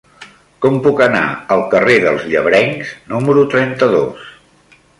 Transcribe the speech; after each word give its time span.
Com 0.65 0.77
puc 0.85 1.01
anar 1.05 1.21
al 1.55 1.61
carrer 1.75 1.99
dels 2.05 2.25
Llebrencs 2.31 2.95
número 3.13 3.47
trenta-dos? 3.55 4.29